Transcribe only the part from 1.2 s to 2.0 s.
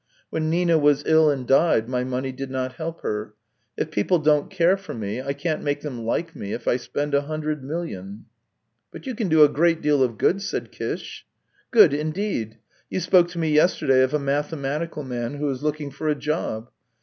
and died,